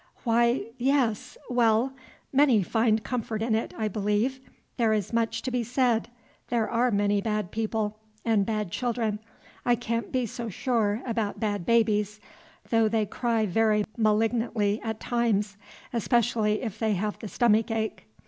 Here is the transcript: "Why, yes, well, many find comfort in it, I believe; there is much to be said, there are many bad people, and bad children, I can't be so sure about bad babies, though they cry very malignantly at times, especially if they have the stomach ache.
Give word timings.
"Why, 0.23 0.63
yes, 0.79 1.37
well, 1.47 1.93
many 2.33 2.63
find 2.63 3.03
comfort 3.03 3.43
in 3.43 3.53
it, 3.53 3.71
I 3.77 3.87
believe; 3.87 4.39
there 4.77 4.93
is 4.93 5.13
much 5.13 5.43
to 5.43 5.51
be 5.51 5.63
said, 5.63 6.09
there 6.47 6.67
are 6.67 6.89
many 6.89 7.21
bad 7.21 7.51
people, 7.51 7.99
and 8.25 8.43
bad 8.43 8.71
children, 8.71 9.19
I 9.63 9.75
can't 9.75 10.11
be 10.11 10.25
so 10.25 10.49
sure 10.49 11.03
about 11.05 11.39
bad 11.39 11.67
babies, 11.67 12.19
though 12.71 12.89
they 12.89 13.05
cry 13.05 13.45
very 13.45 13.85
malignantly 13.95 14.81
at 14.83 14.99
times, 14.99 15.55
especially 15.93 16.63
if 16.63 16.79
they 16.79 16.95
have 16.95 17.19
the 17.19 17.27
stomach 17.27 17.69
ache. 17.69 18.07